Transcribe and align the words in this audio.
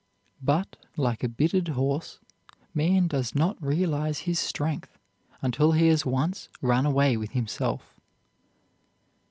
But, 0.41 0.77
like 0.97 1.23
a 1.23 1.27
bitted 1.29 1.67
horse, 1.67 2.17
man 2.73 3.07
does 3.07 3.35
not 3.35 3.61
realize 3.61 4.21
his 4.21 4.39
strength 4.39 4.97
until 5.43 5.73
he 5.73 5.89
has 5.89 6.07
once 6.07 6.49
run 6.59 6.87
away 6.87 7.17
with 7.17 7.33
himself. 7.33 7.93